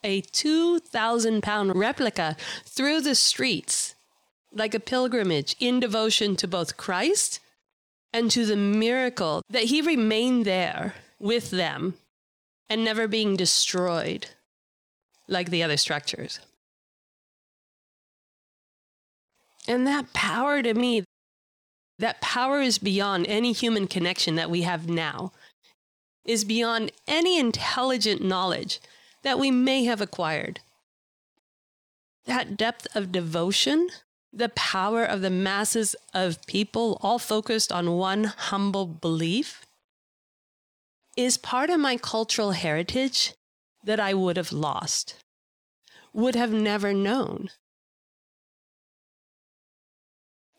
a 0.04 0.22
2,000 0.22 1.44
pound 1.44 1.76
replica 1.76 2.36
through 2.66 3.02
the 3.02 3.16
streets, 3.16 3.96
like 4.52 4.74
a 4.74 4.80
pilgrimage 4.80 5.56
in 5.60 5.80
devotion 5.80 6.36
to 6.38 6.48
both 6.48 6.78
Christ 6.78 7.40
and 8.14 8.30
to 8.32 8.46
the 8.46 8.56
miracle 8.56 9.42
that 9.50 9.64
he 9.64 9.82
remained 9.82 10.46
there 10.46 10.94
with 11.20 11.52
them 11.52 11.96
and 12.70 12.84
never 12.84 13.08
being 13.08 13.36
destroyed 13.36 14.28
like 15.28 15.50
the 15.50 15.64
other 15.64 15.78
structures. 15.78 16.40
And 19.68 19.88
that 19.88 20.14
power 20.14 20.62
to 20.62 20.74
me, 20.74 21.04
that 22.00 22.22
power 22.22 22.62
is 22.62 22.78
beyond 22.78 23.26
any 23.28 23.52
human 23.52 23.88
connection 23.88 24.36
that 24.36 24.50
we 24.50 24.62
have 24.62 24.90
now, 24.90 25.32
is 26.26 26.46
beyond 26.46 26.92
any 27.08 27.38
intelligent 27.38 28.22
knowledge 28.22 28.80
that 29.24 29.40
we 29.40 29.52
may 29.52 29.84
have 29.86 30.02
acquired. 30.02 30.60
That 32.26 32.58
depth 32.58 32.88
of 32.96 33.12
devotion, 33.12 33.90
the 34.32 34.50
power 34.50 35.04
of 35.04 35.22
the 35.22 35.30
masses 35.30 35.96
of 36.14 36.46
people 36.48 36.98
all 37.02 37.20
focused 37.20 37.72
on 37.72 37.98
one 37.98 38.26
humble 38.26 38.86
belief, 38.86 39.66
is 41.16 41.38
part 41.38 41.70
of 41.70 41.80
my 41.80 41.98
cultural 41.98 42.52
heritage 42.52 43.34
that 43.84 44.00
I 44.00 44.14
would 44.14 44.38
have 44.38 44.52
lost, 44.52 45.16
would 46.14 46.36
have 46.36 46.52
never 46.52 46.94
known. 46.94 47.50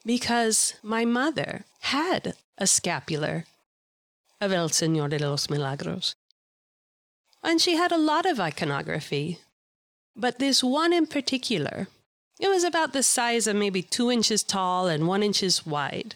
Because 0.04 0.74
my 0.82 1.04
mother 1.04 1.64
had 1.80 2.34
a 2.58 2.66
scapular 2.66 3.44
of 4.40 4.52
El 4.52 4.68
Señor 4.68 5.10
de 5.10 5.18
los 5.18 5.48
Milagros. 5.48 6.14
And 7.42 7.60
she 7.60 7.76
had 7.76 7.92
a 7.92 7.98
lot 7.98 8.26
of 8.26 8.40
iconography. 8.40 9.38
But 10.16 10.38
this 10.38 10.62
one 10.62 10.92
in 10.92 11.06
particular, 11.06 11.88
it 12.38 12.48
was 12.48 12.64
about 12.64 12.92
the 12.92 13.02
size 13.02 13.46
of 13.46 13.56
maybe 13.56 13.82
two 13.82 14.10
inches 14.10 14.42
tall 14.42 14.86
and 14.86 15.08
one 15.08 15.22
inches 15.22 15.66
wide. 15.66 16.14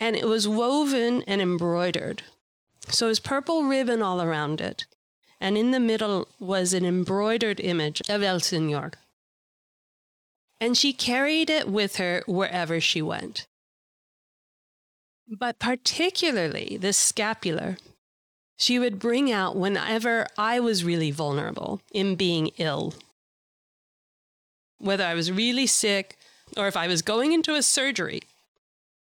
And 0.00 0.16
it 0.16 0.26
was 0.26 0.48
woven 0.48 1.22
and 1.26 1.40
embroidered. 1.40 2.22
So 2.88 3.06
it 3.06 3.10
was 3.10 3.20
purple 3.20 3.64
ribbon 3.64 4.02
all 4.02 4.20
around 4.20 4.60
it 4.60 4.86
and 5.42 5.58
in 5.58 5.72
the 5.72 5.80
middle 5.80 6.28
was 6.38 6.72
an 6.72 6.86
embroidered 6.86 7.58
image 7.58 8.00
of 8.08 8.22
El 8.22 8.38
Señor. 8.38 8.94
And 10.62 10.78
she 10.78 10.92
carried 10.92 11.50
it 11.50 11.68
with 11.68 11.96
her 11.96 12.22
wherever 12.26 12.80
she 12.80 13.02
went. 13.02 13.48
But 15.28 15.58
particularly 15.58 16.78
the 16.80 16.92
scapular, 16.92 17.78
she 18.56 18.78
would 18.78 19.00
bring 19.00 19.32
out 19.32 19.56
whenever 19.56 20.28
I 20.38 20.60
was 20.60 20.84
really 20.84 21.10
vulnerable 21.10 21.80
in 21.92 22.14
being 22.14 22.52
ill. 22.58 22.94
Whether 24.78 25.04
I 25.04 25.14
was 25.14 25.32
really 25.32 25.66
sick 25.66 26.16
or 26.56 26.68
if 26.68 26.76
I 26.76 26.86
was 26.86 27.02
going 27.02 27.32
into 27.32 27.56
a 27.56 27.62
surgery, 27.62 28.20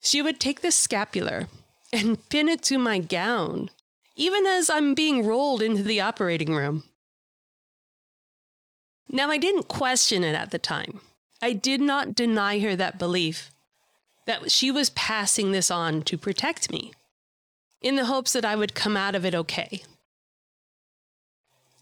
she 0.01 0.21
would 0.21 0.41
take 0.41 0.59
the 0.59 0.71
scapular 0.71 1.47
and 1.93 2.27
pin 2.27 2.49
it 2.49 2.61
to 2.63 2.77
my 2.77 2.99
gown 2.99 3.69
even 4.17 4.45
as 4.45 4.69
I'm 4.69 4.95
being 4.95 5.25
rolled 5.25 5.61
into 5.61 5.83
the 5.83 6.01
operating 6.01 6.53
room. 6.53 6.83
Now, 9.07 9.29
I 9.29 9.37
didn't 9.37 9.69
question 9.69 10.23
it 10.23 10.35
at 10.35 10.51
the 10.51 10.59
time. 10.59 10.99
I 11.41 11.53
did 11.53 11.81
not 11.81 12.15
deny 12.15 12.59
her 12.59 12.75
that 12.75 12.99
belief 12.99 13.51
that 14.25 14.51
she 14.51 14.71
was 14.71 14.89
passing 14.91 15.51
this 15.51 15.71
on 15.71 16.01
to 16.03 16.17
protect 16.17 16.71
me 16.71 16.93
in 17.81 17.95
the 17.95 18.05
hopes 18.05 18.33
that 18.33 18.45
I 18.45 18.55
would 18.55 18.73
come 18.73 18.97
out 18.97 19.15
of 19.15 19.25
it 19.25 19.35
okay. 19.35 19.83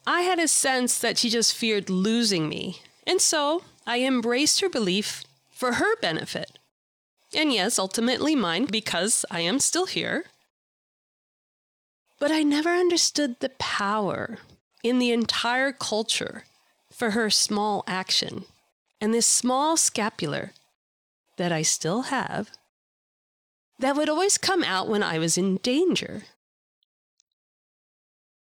I 0.05 0.21
had 0.21 0.39
a 0.39 0.47
sense 0.47 0.99
that 0.99 1.17
she 1.17 1.29
just 1.29 1.55
feared 1.55 1.89
losing 1.89 2.47
me, 2.47 2.81
and 3.07 3.19
so 3.19 3.63
I 3.87 4.01
embraced 4.01 4.61
her 4.61 4.69
belief 4.69 5.23
for 5.51 5.73
her 5.73 5.95
benefit. 6.01 6.59
And 7.33 7.51
yes, 7.51 7.79
ultimately 7.79 8.35
mine, 8.35 8.65
because 8.65 9.25
I 9.31 9.39
am 9.39 9.59
still 9.59 9.87
here 9.87 10.25
but 12.19 12.31
I 12.31 12.43
never 12.43 12.69
understood 12.69 13.39
the 13.39 13.49
power 13.49 14.37
in 14.83 14.99
the 14.99 15.11
entire 15.11 15.71
culture 15.71 16.43
for 16.91 17.11
her 17.11 17.29
small 17.29 17.83
action. 17.87 18.45
And 19.01 19.13
this 19.13 19.27
small 19.27 19.77
scapular 19.77 20.51
that 21.37 21.51
I 21.51 21.61
still 21.61 22.03
have 22.03 22.51
that 23.79 23.95
would 23.95 24.09
always 24.09 24.37
come 24.37 24.63
out 24.63 24.87
when 24.87 25.03
I 25.03 25.19
was 25.19 25.37
in 25.37 25.57
danger. 25.57 26.23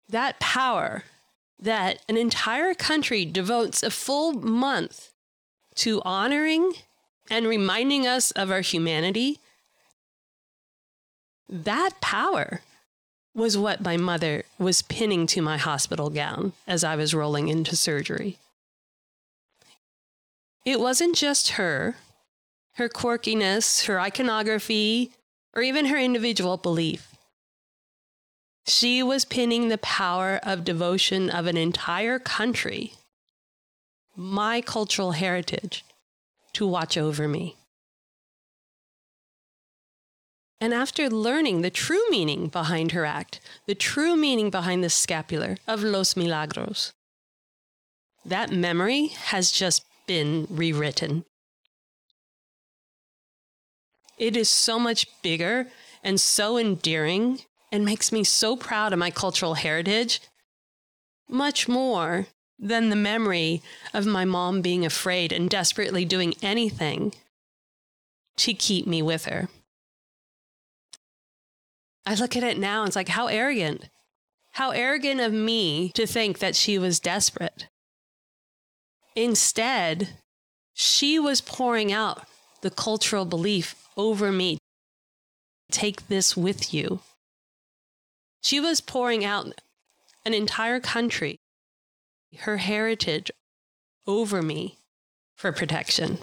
That 0.09 0.39
power 0.39 1.03
that 1.59 2.03
an 2.09 2.17
entire 2.17 2.75
country 2.75 3.25
devotes 3.25 3.83
a 3.83 3.91
full 3.91 4.33
month 4.35 5.11
to 5.77 6.01
honoring 6.05 6.75
and 7.29 7.47
reminding 7.47 8.07
us 8.07 8.31
of 8.33 8.51
our 8.51 8.61
humanity 8.61 9.41
That 11.49 12.01
power 12.01 12.61
was 13.35 13.57
what 13.57 13.81
my 13.81 13.97
mother 13.97 14.45
was 14.59 14.83
pinning 14.83 15.27
to 15.29 15.43
my 15.43 15.59
hospital 15.59 16.11
gown 16.11 16.55
as 16.67 16.83
I 16.83 16.97
was 16.97 17.15
rolling 17.15 17.49
into 17.49 17.77
surgery. 17.77 18.39
It 20.67 20.81
wasn't 20.81 21.15
just 21.15 21.51
her, 21.53 21.95
her 22.75 22.89
quirkiness, 22.89 23.87
her 23.87 24.01
iconography, 24.01 25.13
or 25.55 25.63
even 25.63 25.87
her 25.87 25.97
individual 25.97 26.57
belief. 26.57 27.15
She 28.67 29.01
was 29.01 29.25
pinning 29.25 29.69
the 29.69 29.79
power 29.79 30.41
of 30.43 30.65
devotion 30.65 31.31
of 31.31 31.47
an 31.47 31.57
entire 31.57 32.19
country, 32.19 32.95
my 34.17 34.61
cultural 34.61 35.13
heritage, 35.13 35.85
to 36.55 36.67
watch 36.67 36.99
over 36.99 37.29
me. 37.29 37.55
And 40.61 40.75
after 40.75 41.09
learning 41.09 41.61
the 41.61 41.71
true 41.71 42.03
meaning 42.11 42.49
behind 42.49 42.91
her 42.91 43.05
act, 43.05 43.41
the 43.67 43.75
true 43.77 44.17
meaning 44.17 44.51
behind 44.51 44.83
the 44.83 44.91
scapular 44.91 45.59
of 45.69 45.85
Los 45.85 46.17
Milagros, 46.17 46.93
that 48.25 48.51
memory 48.51 49.07
has 49.07 49.53
just 49.53 49.85
been 50.07 50.47
rewritten. 50.51 51.25
It 54.19 54.37
is 54.37 54.49
so 54.49 54.79
much 54.79 55.07
bigger 55.23 55.69
and 56.03 56.21
so 56.21 56.57
endearing 56.57 57.41
and 57.71 57.85
makes 57.85 58.13
me 58.13 58.25
so 58.25 58.57
proud 58.57 58.93
of 58.93 58.99
my 58.99 59.11
cultural 59.11 59.55
heritage, 59.55 60.21
much 61.29 61.69
more 61.69 62.27
than 62.59 62.89
the 62.89 62.97
memory 62.97 63.63
of 63.93 64.07
my 64.07 64.25
mom 64.25 64.63
being 64.63 64.87
afraid 64.87 65.33
and 65.33 65.51
desperately 65.51 66.05
doing 66.05 66.35
anything 66.41 67.13
to 68.37 68.55
keep 68.55 68.87
me 68.87 69.03
with 69.03 69.27
her. 69.27 69.49
I 72.07 72.15
look 72.15 72.37
at 72.37 72.45
it 72.45 72.57
now 72.57 72.83
and 72.83 72.89
it's 72.89 72.97
like, 72.97 73.09
how 73.09 73.27
arrogant. 73.27 73.89
How 74.53 74.71
arrogant 74.71 75.21
of 75.21 75.33
me 75.33 75.91
to 75.91 76.07
think 76.07 76.39
that 76.39 76.57
she 76.57 76.79
was 76.79 77.01
desperate. 77.01 77.67
Instead, 79.17 80.11
she 80.75 81.19
was 81.19 81.41
pouring 81.41 81.91
out 81.91 82.27
the 82.61 82.71
cultural 82.71 83.25
belief 83.25 83.89
over 83.97 84.31
me. 84.31 84.59
Take 85.73 86.09
this 86.09 86.37
with 86.37 86.75
you. 86.75 87.01
She 88.43 88.61
was 88.61 88.83
pouring 88.83 89.25
out 89.25 89.61
an 90.27 90.35
entire 90.35 90.81
country, 90.81 91.39
her 92.41 92.59
heritage, 92.59 93.31
over 94.07 94.43
me 94.43 94.77
for 95.35 95.51
protection. 95.51 96.19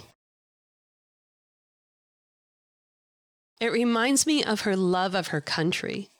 It 3.60 3.72
reminds 3.72 4.24
me 4.24 4.44
of 4.44 4.60
her 4.60 4.76
love 4.76 5.14
of 5.14 5.28
her 5.28 5.40
country, 5.40 6.10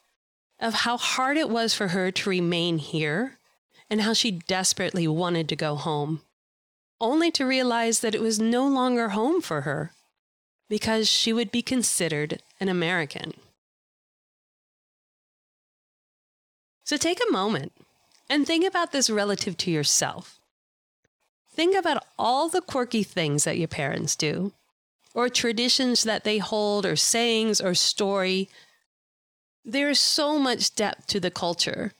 of 0.59 0.73
how 0.73 0.97
hard 0.97 1.37
it 1.37 1.49
was 1.49 1.73
for 1.73 1.89
her 1.89 2.11
to 2.11 2.29
remain 2.29 2.79
here, 2.79 3.37
and 3.89 4.01
how 4.01 4.13
she 4.13 4.31
desperately 4.31 5.07
wanted 5.07 5.47
to 5.49 5.55
go 5.55 5.75
home, 5.75 6.21
only 7.05 7.29
to 7.31 7.45
realize 7.45 7.99
that 7.99 8.15
it 8.15 8.21
was 8.21 8.39
no 8.39 8.67
longer 8.67 9.09
home 9.09 9.41
for 9.41 9.61
her 9.61 9.91
because 10.67 11.07
she 11.07 11.31
would 11.31 11.51
be 11.51 11.61
considered 11.61 12.41
an 12.59 12.67
American. 12.67 13.33
So 16.83 16.97
take 16.97 17.19
a 17.21 17.31
moment 17.31 17.71
and 18.29 18.45
think 18.45 18.65
about 18.65 18.91
this 18.91 19.09
relative 19.09 19.55
to 19.57 19.71
yourself. 19.71 20.39
Think 21.53 21.75
about 21.75 22.03
all 22.17 22.49
the 22.49 22.61
quirky 22.61 23.03
things 23.03 23.43
that 23.43 23.57
your 23.57 23.67
parents 23.67 24.15
do 24.15 24.51
or 25.13 25.29
traditions 25.29 26.03
that 26.03 26.25
they 26.25 26.39
hold, 26.39 26.85
or 26.85 26.97
sayings, 26.97 27.61
or 27.61 27.73
story. 27.73 28.49
There's 29.63 29.99
so 29.99 30.37
much 30.37 30.75
depth 30.75 31.07
to 31.07 31.21
the 31.21 31.31
culture. 31.31 31.93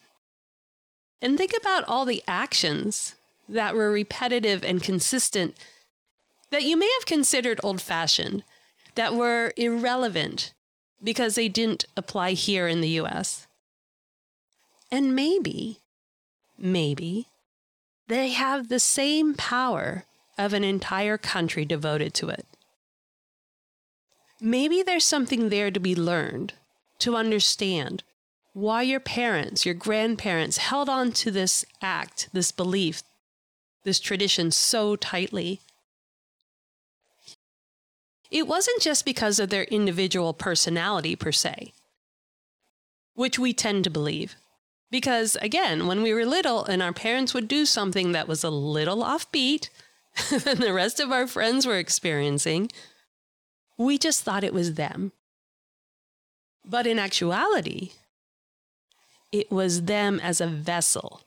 And 1.21 1.37
think 1.37 1.53
about 1.57 1.85
all 1.85 2.03
the 2.03 2.21
actions 2.27 3.15
that 3.47 3.75
were 3.75 3.91
repetitive 3.91 4.63
and 4.63 4.81
consistent 4.81 5.55
that 6.51 6.63
you 6.63 6.77
may 6.77 6.89
have 6.99 7.05
considered 7.05 7.59
old 7.63 7.81
fashioned, 7.81 8.43
that 8.95 9.13
were 9.13 9.51
irrelevant 9.57 10.53
because 11.03 11.35
they 11.35 11.49
didn't 11.49 11.85
apply 11.97 12.31
here 12.31 12.67
in 12.67 12.81
the 12.81 12.99
US. 13.01 13.47
And 14.91 15.15
maybe, 15.15 15.79
maybe, 16.57 17.27
they 18.07 18.29
have 18.29 18.69
the 18.69 18.79
same 18.79 19.33
power 19.33 20.05
of 20.37 20.53
an 20.53 20.63
entire 20.63 21.17
country 21.17 21.65
devoted 21.65 22.13
to 22.15 22.29
it 22.29 22.45
maybe 24.45 24.83
there's 24.83 25.05
something 25.05 25.49
there 25.49 25.71
to 25.71 25.79
be 25.79 25.95
learned, 25.95 26.53
to 26.99 27.15
understand 27.15 28.03
why 28.53 28.81
your 28.81 28.99
parents, 28.99 29.65
your 29.65 29.75
grandparents 29.75 30.57
held 30.57 30.87
on 30.87 31.11
to 31.11 31.31
this 31.31 31.65
act, 31.81 32.29
this 32.31 32.51
belief, 32.51 33.03
this 33.85 33.99
tradition 33.99 34.51
so 34.51 34.97
tightly. 34.97 35.61
It 38.29 38.47
wasn't 38.47 38.81
just 38.81 39.05
because 39.05 39.39
of 39.39 39.49
their 39.49 39.63
individual 39.65 40.33
personality 40.33 41.15
per 41.15 41.31
se, 41.31 41.71
which 43.13 43.39
we 43.39 43.53
tend 43.53 43.85
to 43.85 43.89
believe. 43.89 44.35
Because 44.91 45.37
again, 45.41 45.87
when 45.87 46.01
we 46.01 46.13
were 46.13 46.25
little 46.25 46.65
and 46.65 46.81
our 46.81 46.93
parents 46.93 47.33
would 47.33 47.47
do 47.47 47.65
something 47.65 48.11
that 48.11 48.27
was 48.27 48.43
a 48.43 48.49
little 48.49 49.03
offbeat 49.03 49.69
than 50.43 50.59
the 50.59 50.73
rest 50.73 50.99
of 50.99 51.11
our 51.11 51.27
friends 51.27 51.65
were 51.65 51.77
experiencing, 51.77 52.69
we 53.77 53.97
just 53.97 54.23
thought 54.23 54.43
it 54.43 54.53
was 54.53 54.73
them. 54.73 55.11
But 56.63 56.87
in 56.87 56.97
actuality, 56.97 57.91
it 59.31 59.51
was 59.51 59.83
them 59.83 60.19
as 60.19 60.41
a 60.41 60.47
vessel 60.47 61.21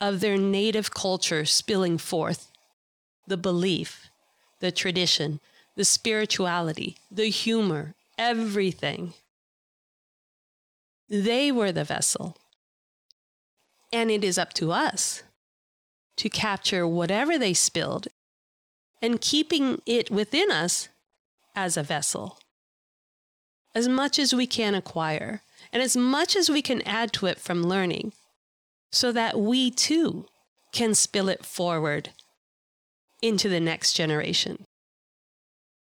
of 0.00 0.20
their 0.20 0.38
native 0.38 0.92
culture 0.92 1.44
spilling 1.44 1.98
forth 1.98 2.48
the 3.26 3.36
belief, 3.36 4.10
the 4.60 4.72
tradition, 4.72 5.40
the 5.76 5.84
spirituality, 5.84 6.96
the 7.10 7.26
humor, 7.26 7.94
everything. 8.18 9.14
They 11.08 11.52
were 11.52 11.72
the 11.72 11.84
vessel. 11.84 12.36
And 13.92 14.10
it 14.10 14.24
is 14.24 14.38
up 14.38 14.52
to 14.54 14.72
us 14.72 15.22
to 16.16 16.28
capture 16.28 16.86
whatever 16.86 17.38
they 17.38 17.54
spilled 17.54 18.08
and 19.02 19.20
keeping 19.20 19.80
it 19.86 20.10
within 20.10 20.50
us 20.50 20.88
as 21.54 21.76
a 21.76 21.82
vessel. 21.82 22.38
As 23.74 23.88
much 23.88 24.18
as 24.18 24.34
we 24.34 24.46
can 24.46 24.74
acquire, 24.74 25.42
and 25.72 25.82
as 25.82 25.96
much 25.96 26.36
as 26.36 26.50
we 26.50 26.62
can 26.62 26.82
add 26.82 27.12
to 27.14 27.26
it 27.26 27.38
from 27.38 27.62
learning, 27.62 28.12
so 28.90 29.12
that 29.12 29.38
we 29.38 29.70
too 29.70 30.26
can 30.72 30.94
spill 30.94 31.28
it 31.28 31.44
forward 31.44 32.10
into 33.22 33.48
the 33.48 33.60
next 33.60 33.92
generation. 33.92 34.64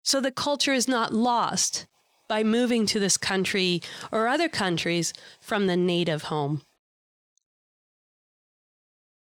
So 0.04 0.22
the 0.22 0.32
culture 0.32 0.74
is 0.74 0.88
not 0.88 1.14
lost 1.14 1.86
by 2.28 2.44
moving 2.44 2.86
to 2.88 3.00
this 3.00 3.18
country 3.18 3.82
or 4.12 4.28
other 4.28 4.50
countries 4.50 5.14
from 5.42 5.68
the 5.68 5.78
native 5.78 6.24
home. 6.24 6.62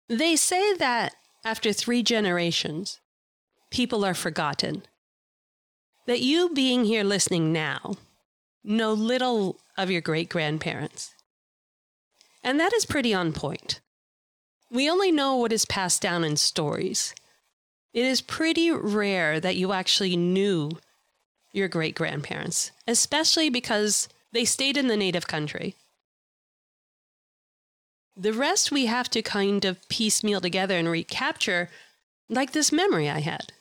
They 0.08 0.36
say 0.36 0.74
that 0.74 1.14
after 1.44 1.72
three 1.72 2.02
generations, 2.02 3.00
people 3.70 4.04
are 4.04 4.14
forgotten 4.14 4.84
that 6.06 6.20
you 6.20 6.50
being 6.50 6.84
here 6.84 7.04
listening 7.04 7.52
now 7.52 7.94
know 8.62 8.92
little 8.92 9.58
of 9.76 9.90
your 9.90 10.00
great 10.00 10.28
grandparents. 10.28 11.14
And 12.44 12.60
that 12.60 12.74
is 12.74 12.84
pretty 12.84 13.14
on 13.14 13.32
point. 13.32 13.80
We 14.70 14.88
only 14.88 15.10
know 15.10 15.34
what 15.36 15.52
is 15.52 15.64
passed 15.64 16.02
down 16.02 16.24
in 16.24 16.36
stories. 16.36 17.14
It 17.94 18.04
is 18.04 18.20
pretty 18.20 18.70
rare 18.70 19.40
that 19.40 19.56
you 19.56 19.72
actually 19.72 20.16
knew 20.16 20.72
your 21.52 21.68
great 21.68 21.94
grandparents, 21.94 22.70
especially 22.86 23.48
because 23.48 24.08
they 24.32 24.44
stayed 24.44 24.76
in 24.76 24.88
the 24.88 24.96
native 24.96 25.26
country. 25.26 25.74
The 28.16 28.32
rest 28.32 28.70
we 28.70 28.86
have 28.86 29.08
to 29.10 29.22
kind 29.22 29.64
of 29.64 29.88
piecemeal 29.88 30.40
together 30.40 30.76
and 30.76 30.88
recapture, 30.88 31.70
like 32.28 32.52
this 32.52 32.70
memory 32.70 33.08
I 33.08 33.20
had. 33.20 33.52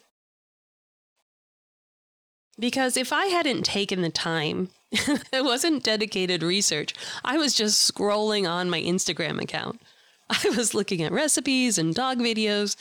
Because 2.60 2.98
if 2.98 3.14
I 3.14 3.28
hadn't 3.28 3.64
taken 3.64 4.02
the 4.02 4.10
time, 4.10 4.70
it 5.34 5.44
wasn't 5.44 5.84
dedicated 5.84 6.44
research. 6.44 6.94
I 7.26 7.38
was 7.38 7.56
just 7.56 7.92
scrolling 7.92 8.48
on 8.50 8.70
my 8.70 8.80
Instagram 8.80 9.42
account. 9.42 9.82
I 10.30 10.50
was 10.50 10.76
looking 10.76 11.02
at 11.02 11.12
recipes 11.12 11.80
and 11.80 11.96
dog 11.96 12.20
videos, 12.20 12.76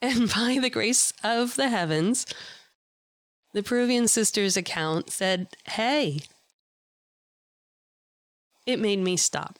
and 0.00 0.28
by 0.34 0.58
the 0.60 0.70
grace 0.70 1.12
of 1.24 1.56
the 1.56 1.68
heavens, 1.68 2.24
the 3.52 3.64
Peruvian 3.64 4.06
Sisters 4.06 4.56
account 4.56 5.10
said, 5.10 5.48
Hey, 5.66 6.20
it 8.64 8.78
made 8.78 9.00
me 9.00 9.16
stop. 9.16 9.58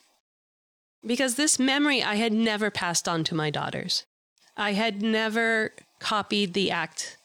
Because 1.04 1.34
this 1.34 1.58
memory 1.58 2.02
I 2.02 2.16
had 2.16 2.32
never 2.32 2.70
passed 2.70 3.08
on 3.08 3.24
to 3.24 3.34
my 3.34 3.50
daughters. 3.50 4.04
I 4.56 4.74
had 4.74 5.02
never 5.02 5.72
copied 5.98 6.54
the 6.54 6.70
act 6.70 7.16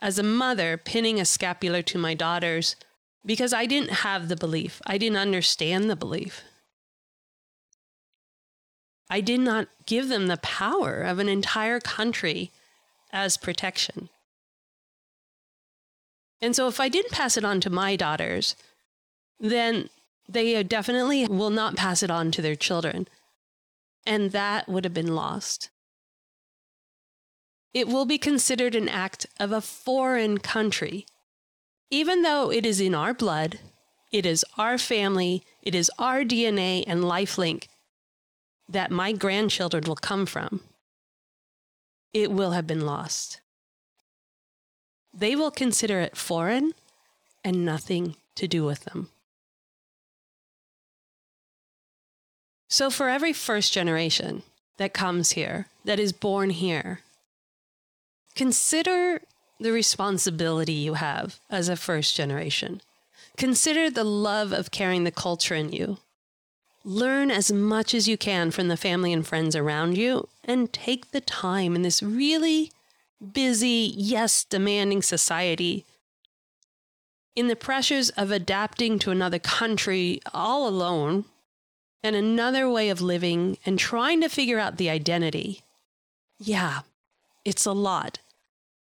as 0.00 0.18
a 0.18 0.22
mother 0.22 0.78
pinning 0.78 1.20
a 1.20 1.24
scapular 1.24 1.82
to 1.82 1.98
my 1.98 2.14
daughters 2.14 2.76
because 3.24 3.52
I 3.52 3.66
didn't 3.66 3.90
have 3.90 4.28
the 4.28 4.36
belief. 4.36 4.80
I 4.86 4.98
didn't 4.98 5.18
understand 5.18 5.88
the 5.88 5.96
belief. 5.96 6.42
I 9.10 9.20
did 9.20 9.40
not 9.40 9.68
give 9.86 10.08
them 10.08 10.26
the 10.26 10.38
power 10.38 11.02
of 11.02 11.18
an 11.18 11.28
entire 11.28 11.80
country 11.80 12.50
as 13.12 13.36
protection. 13.36 14.08
And 16.40 16.54
so, 16.56 16.68
if 16.68 16.80
I 16.80 16.88
didn't 16.88 17.12
pass 17.12 17.36
it 17.36 17.44
on 17.44 17.60
to 17.60 17.70
my 17.70 17.96
daughters, 17.96 18.56
then 19.38 19.88
they 20.28 20.62
definitely 20.62 21.26
will 21.26 21.50
not 21.50 21.76
pass 21.76 22.02
it 22.02 22.10
on 22.10 22.30
to 22.32 22.42
their 22.42 22.56
children. 22.56 23.08
And 24.06 24.32
that 24.32 24.68
would 24.68 24.84
have 24.84 24.94
been 24.94 25.14
lost. 25.14 25.70
It 27.72 27.88
will 27.88 28.04
be 28.04 28.18
considered 28.18 28.74
an 28.74 28.88
act 28.88 29.26
of 29.40 29.52
a 29.52 29.60
foreign 29.60 30.38
country. 30.38 31.06
Even 31.94 32.22
though 32.22 32.50
it 32.50 32.66
is 32.66 32.80
in 32.80 32.92
our 32.92 33.14
blood, 33.14 33.60
it 34.10 34.26
is 34.26 34.44
our 34.58 34.78
family, 34.78 35.44
it 35.62 35.76
is 35.76 35.92
our 35.96 36.24
DNA 36.24 36.82
and 36.88 37.04
life 37.04 37.38
link 37.38 37.68
that 38.68 38.90
my 38.90 39.12
grandchildren 39.12 39.84
will 39.86 39.94
come 39.94 40.26
from, 40.26 40.60
it 42.12 42.32
will 42.32 42.50
have 42.50 42.66
been 42.66 42.84
lost. 42.84 43.40
They 45.16 45.36
will 45.36 45.52
consider 45.52 46.00
it 46.00 46.16
foreign 46.16 46.72
and 47.44 47.64
nothing 47.64 48.16
to 48.34 48.48
do 48.48 48.64
with 48.64 48.80
them. 48.86 49.10
So, 52.68 52.90
for 52.90 53.08
every 53.08 53.32
first 53.32 53.72
generation 53.72 54.42
that 54.78 54.94
comes 54.94 55.32
here, 55.38 55.68
that 55.84 56.00
is 56.00 56.12
born 56.12 56.50
here, 56.50 57.02
consider 58.34 59.20
the 59.58 59.72
responsibility 59.72 60.72
you 60.72 60.94
have 60.94 61.38
as 61.50 61.68
a 61.68 61.76
first 61.76 62.16
generation. 62.16 62.80
Consider 63.36 63.90
the 63.90 64.04
love 64.04 64.52
of 64.52 64.70
carrying 64.70 65.04
the 65.04 65.10
culture 65.10 65.54
in 65.54 65.72
you. 65.72 65.98
Learn 66.84 67.30
as 67.30 67.50
much 67.50 67.94
as 67.94 68.06
you 68.06 68.18
can 68.18 68.50
from 68.50 68.68
the 68.68 68.76
family 68.76 69.12
and 69.12 69.26
friends 69.26 69.56
around 69.56 69.96
you 69.96 70.28
and 70.44 70.72
take 70.72 71.10
the 71.10 71.20
time 71.20 71.74
in 71.74 71.82
this 71.82 72.02
really 72.02 72.70
busy, 73.32 73.92
yes, 73.96 74.44
demanding 74.44 75.02
society. 75.02 75.84
In 77.34 77.48
the 77.48 77.56
pressures 77.56 78.10
of 78.10 78.30
adapting 78.30 78.98
to 79.00 79.10
another 79.10 79.38
country 79.38 80.20
all 80.32 80.68
alone 80.68 81.24
and 82.02 82.14
another 82.14 82.68
way 82.68 82.90
of 82.90 83.00
living 83.00 83.56
and 83.64 83.78
trying 83.78 84.20
to 84.20 84.28
figure 84.28 84.58
out 84.58 84.76
the 84.76 84.90
identity. 84.90 85.62
Yeah, 86.38 86.80
it's 87.44 87.64
a 87.64 87.72
lot. 87.72 88.18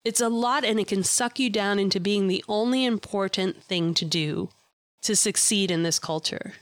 It's 0.06 0.22
a 0.22 0.30
lot 0.30 0.64
and 0.64 0.80
it 0.80 0.88
can 0.88 1.04
suck 1.04 1.40
you 1.40 1.50
down 1.50 1.80
into 1.80 2.00
being 2.00 2.28
the 2.28 2.46
only 2.48 2.86
important 2.86 3.64
thing 3.64 3.96
to 3.96 4.06
do 4.06 4.50
to 5.02 5.16
succeed 5.16 5.72
in 5.72 5.82
this 5.82 5.98
culture. 5.98 6.54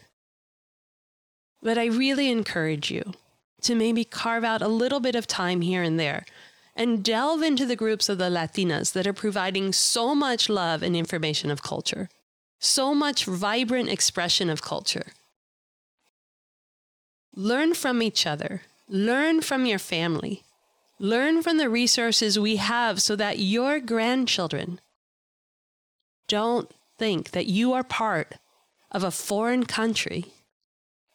But 1.62 1.78
I 1.78 1.86
really 1.86 2.32
encourage 2.32 2.90
you 2.90 3.14
to 3.62 3.76
maybe 3.76 4.06
carve 4.06 4.46
out 4.46 4.62
a 4.62 4.68
little 4.70 5.02
bit 5.02 5.16
of 5.16 5.28
time 5.28 5.60
here 5.60 5.84
and 5.84 6.00
there 6.00 6.26
and 6.76 7.04
delve 7.04 7.44
into 7.44 7.66
the 7.66 7.76
groups 7.76 8.08
of 8.08 8.18
the 8.18 8.30
Latinas 8.30 8.94
that 8.94 9.06
are 9.06 9.14
providing 9.14 9.74
so 9.74 10.16
much 10.16 10.50
love 10.50 10.82
and 10.82 10.96
information 10.96 11.52
of 11.52 11.62
culture, 11.62 12.10
so 12.60 12.96
much 12.96 13.26
vibrant 13.26 13.90
expression 13.90 14.50
of 14.50 14.62
culture. 14.62 15.08
Learn 17.36 17.74
from 17.74 18.02
each 18.02 18.26
other, 18.26 18.62
learn 18.88 19.42
from 19.42 19.66
your 19.66 19.80
family, 19.80 20.44
learn 21.04 21.44
from 21.44 21.58
the 21.58 21.70
resources 21.70 22.40
we 22.40 22.56
have 22.56 23.02
so 23.02 23.14
that 23.14 23.38
your 23.38 23.82
grandchildren 23.82 24.80
don't 26.30 26.72
think 26.98 27.32
that 27.32 27.46
you 27.46 27.74
are 27.74 27.84
part 27.84 28.36
of 28.90 29.04
a 29.04 29.12
foreign 29.12 29.66
country 29.66 30.28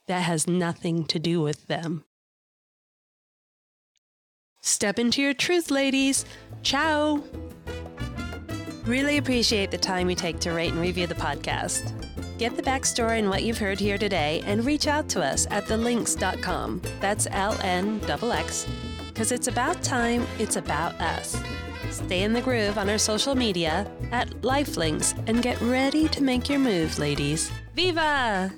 that 0.06 0.20
has 0.20 0.46
nothing 0.46 1.06
to 1.06 1.18
do 1.18 1.40
with 1.40 1.68
them. 1.68 2.04
Step 4.60 4.98
into 4.98 5.22
your 5.22 5.32
truth, 5.32 5.70
ladies. 5.70 6.26
Ciao. 6.62 7.22
Really 8.84 9.16
appreciate 9.16 9.70
the 9.70 9.78
time 9.78 10.10
you 10.10 10.16
take 10.16 10.38
to 10.40 10.52
rate 10.52 10.72
and 10.72 10.82
review 10.82 11.06
the 11.06 11.14
podcast. 11.14 11.94
Get 12.38 12.56
the 12.56 12.62
backstory 12.62 13.20
and 13.20 13.30
what 13.30 13.42
you've 13.42 13.58
heard 13.58 13.80
here 13.80 13.96
today 13.96 14.42
and 14.44 14.66
reach 14.66 14.86
out 14.86 15.08
to 15.10 15.22
us 15.22 15.46
at 15.50 15.64
thelnx.com. 15.64 16.82
That's 17.00 17.26
L 17.30 17.58
N 17.62 18.00
X, 18.06 18.66
because 19.18 19.32
it's 19.32 19.48
about 19.48 19.82
time, 19.82 20.24
it's 20.38 20.54
about 20.54 20.94
us. 21.00 21.42
Stay 21.90 22.22
in 22.22 22.32
the 22.32 22.40
groove 22.40 22.78
on 22.78 22.88
our 22.88 22.98
social 22.98 23.34
media 23.34 23.84
at 24.12 24.30
Lifelinks 24.42 25.12
and 25.26 25.42
get 25.42 25.60
ready 25.60 26.06
to 26.10 26.22
make 26.22 26.48
your 26.48 26.60
move, 26.60 27.00
ladies. 27.00 27.50
Viva! 27.74 28.52